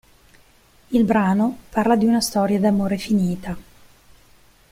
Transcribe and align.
Il 0.87 1.03
brano 1.03 1.57
parla 1.69 1.95
di 1.95 2.05
una 2.07 2.21
storia 2.21 2.59
d'amore 2.59 2.97
finita. 2.97 3.55